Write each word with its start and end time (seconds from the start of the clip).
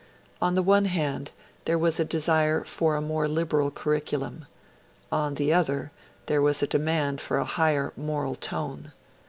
On 0.41 0.55
the 0.55 0.63
one 0.63 0.85
hand, 0.85 1.29
there 1.65 1.77
was 1.77 1.99
a 1.99 2.03
desire 2.03 2.63
for 2.63 2.95
a 2.95 3.03
more 3.03 3.27
liberal 3.27 3.69
curriculum; 3.69 4.47
on 5.11 5.35
the 5.35 5.53
other, 5.53 5.91
there 6.25 6.41
was 6.41 6.63
a 6.63 6.65
demand 6.65 7.21
for 7.21 7.37
a 7.37 7.45
higher 7.45 7.93
moral 7.95 8.33
tone. 8.33 8.93